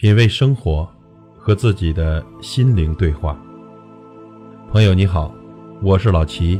[0.00, 0.88] 品味生活，
[1.36, 3.38] 和自己的心灵对话。
[4.72, 5.30] 朋友你好，
[5.82, 6.58] 我是老齐。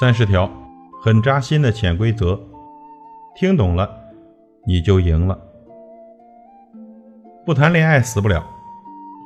[0.00, 0.50] 三十条
[1.00, 2.36] 很扎心的潜规则，
[3.36, 3.88] 听懂了
[4.66, 5.38] 你就赢了。
[7.46, 8.44] 不谈恋爱死不了，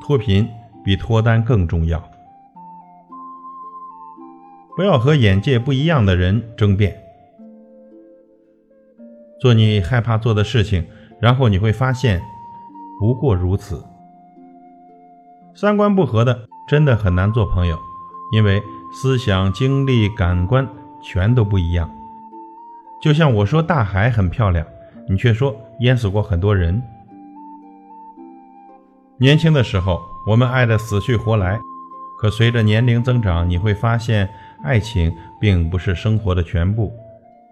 [0.03, 0.47] 脱贫
[0.85, 2.14] 比脱单更重要。
[4.77, 7.01] 不要和眼界不一样的人争辩，
[9.41, 10.85] 做你害怕做的事情，
[11.21, 12.21] 然后你会发现，
[12.99, 13.85] 不过如此。
[15.55, 17.79] 三观不合的真的很难做朋友，
[18.33, 18.61] 因为
[18.93, 20.69] 思想、经历、感官
[21.01, 21.89] 全都不一样。
[23.01, 24.67] 就像我说大海很漂亮，
[25.09, 26.83] 你却说淹死过很多人。
[29.19, 31.61] 年轻的时候，我们爱得死去活来，
[32.19, 34.29] 可随着年龄增长，你会发现。
[34.63, 36.93] 爱情并不是生活的全部，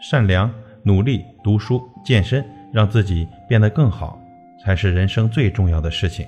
[0.01, 0.53] 善良、
[0.85, 4.21] 努力、读书、健身，让自己变得更好，
[4.65, 6.27] 才是人生最重要的事情。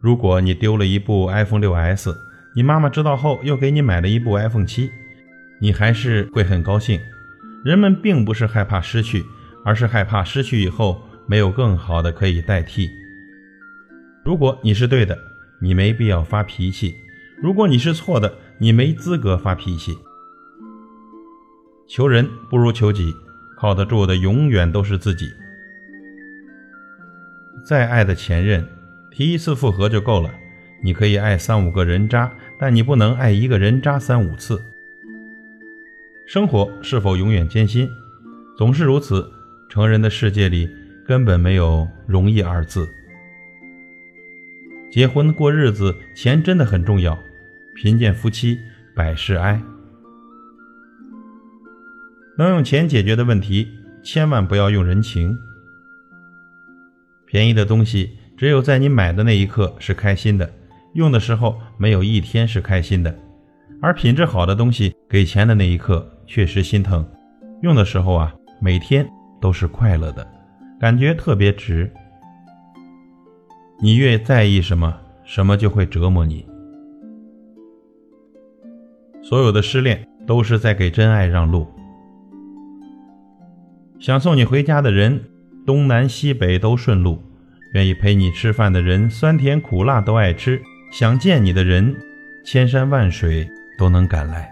[0.00, 2.14] 如果你丢了一部 iPhone 6s，
[2.54, 4.90] 你妈妈知道后又给你买了一部 iPhone 7，
[5.60, 7.00] 你还是会很高兴。
[7.64, 9.24] 人们并不是害怕失去，
[9.64, 12.90] 而是害怕失去以后没有更好的可以代替。
[14.24, 15.18] 如果你是对的，
[15.60, 16.92] 你没必要发脾气；
[17.42, 19.96] 如果你是错的，你没资格发脾气。
[21.86, 23.14] 求人不如求己，
[23.56, 25.28] 靠得住的永远都是自己。
[27.66, 28.66] 再爱的前任，
[29.10, 30.30] 提一次复合就够了。
[30.82, 34.60] 你可以爱三五个人渣，但你不能爱一个人渣三五次。
[36.26, 37.88] 生活是否永远艰辛？
[38.56, 39.30] 总是如此。
[39.70, 40.68] 成人的世界里
[41.04, 42.88] 根本没有容易二字。
[44.92, 47.18] 结婚过日子，钱真的很重要。
[47.74, 48.56] 贫贱夫妻
[48.94, 49.60] 百事哀，
[52.38, 53.68] 能用钱解决的问题，
[54.04, 55.36] 千万不要用人情。
[57.26, 60.48] 便宜的东西，只有在你买的那一刻是开心的，
[60.94, 63.12] 用的时候没有一天是开心的；
[63.82, 67.04] 而品质好的东西，给钱的那一刻确实心疼，
[67.62, 69.04] 用的时候啊，每天
[69.40, 70.24] 都是快乐的，
[70.78, 71.90] 感觉特别值。
[73.80, 76.46] 你越在意什么，什么就会折磨你。
[79.26, 81.66] 所有的失恋都是在给真爱让路。
[83.98, 85.24] 想送你回家的人，
[85.66, 87.18] 东南西北都顺路；
[87.72, 90.58] 愿意陪你吃饭的人，酸甜苦辣都爱吃；
[90.92, 91.96] 想见你的人，
[92.44, 93.48] 千山万水
[93.78, 94.50] 都能赶来。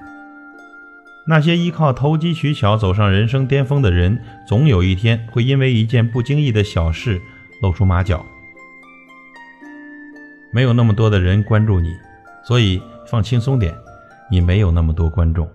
[1.28, 4.18] 那些依靠投机取巧走上人生巅峰的人，
[4.48, 7.20] 总有一天会因为一件不经意的小事
[7.60, 8.24] 露出马脚。
[10.50, 11.94] 没有那么多的人关注你，
[12.42, 13.74] 所以放轻松点。
[14.32, 15.46] 你没有那么多观众。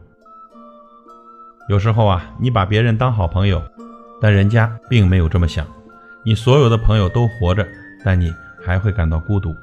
[1.67, 3.59] 有时候啊，你把别人当好朋友，
[4.21, 5.65] 但人家并没有这么想。
[6.23, 7.67] 你所有的朋友都活着，
[8.05, 8.31] 但你
[8.63, 9.55] 还会感到孤独。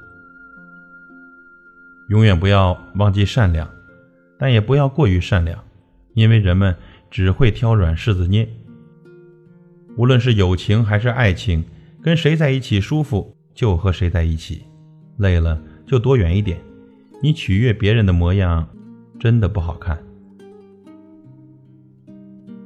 [2.09, 3.71] 永远不要忘记善良，
[4.37, 5.63] 但也不要过于善良，
[6.15, 6.75] 因为人们
[7.09, 8.49] 只会挑软柿子捏。
[9.97, 11.65] 无论是友情还是爱情，
[12.03, 14.65] 跟谁在一起舒服就和谁在一起，
[15.19, 16.59] 累了就躲远一点。
[17.23, 18.69] 你取悦别人的模样。
[19.25, 19.99] 真的不好看。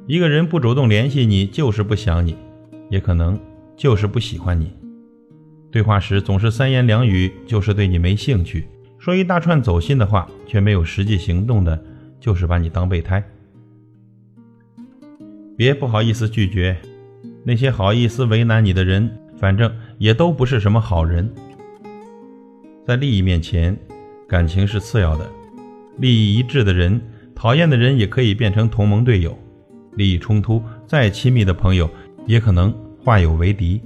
[0.09, 2.37] 一个人不主动联系你，就是不想你，
[2.91, 3.39] 也可能
[3.77, 4.73] 就是不喜欢你。
[5.71, 8.67] 对话时总是三言两语，就是对你没兴趣。
[8.99, 11.81] 说一大串走心的话，却没有实际行动的，
[12.19, 13.23] 就是把你当备胎。
[15.57, 16.77] 别不好意思拒绝，
[17.45, 21.33] 那些好意思为难你的人，反正也都不是什么好人。
[22.85, 23.79] 在利益面前，
[24.27, 25.25] 感情是次要的。
[25.99, 27.01] 利益一致的人，
[27.35, 29.33] 讨厌的人也可以变成同盟队友；
[29.93, 31.91] 利益冲突，再亲密的朋友
[32.27, 32.73] 也可能
[33.05, 33.81] 化友为敌。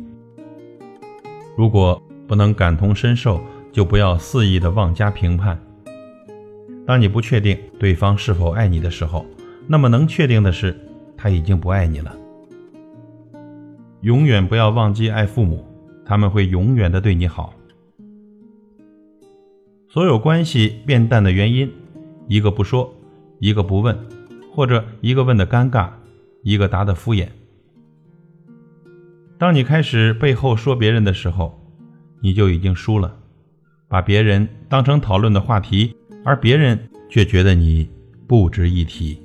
[1.56, 3.40] 如果不能感同身受，
[3.72, 5.58] 就不要肆意的妄加评判。
[6.86, 9.24] 当你不确定对方是否爱你的时候，
[9.66, 10.78] 那么能确定的是，
[11.16, 12.14] 他已经不爱你了。
[14.02, 15.64] 永远不要忘记爱父母，
[16.04, 17.54] 他们会永远的对你好。
[19.88, 21.70] 所有关系变淡的原因。
[22.28, 22.94] 一个不说，
[23.38, 23.98] 一个不问，
[24.52, 25.90] 或者一个问的尴尬，
[26.42, 27.28] 一个答的敷衍。
[29.38, 31.60] 当你开始背后说别人的时候，
[32.20, 33.16] 你就已经输了。
[33.88, 36.78] 把别人当成讨论的话题，而别人
[37.10, 37.90] 却觉得你
[38.26, 39.18] 不值一提。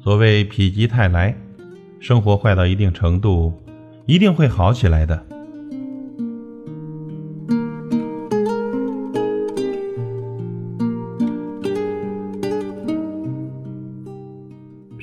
[0.00, 1.36] 所谓否极泰来，
[2.00, 3.52] 生活坏到一定程度，
[4.06, 5.24] 一定会好起来的。